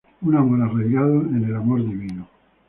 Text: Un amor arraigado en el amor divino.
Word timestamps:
Un 0.23 0.33
amor 0.35 0.63
arraigado 0.63 1.21
en 1.21 1.43
el 1.45 1.55
amor 1.55 1.85
divino. 1.87 2.27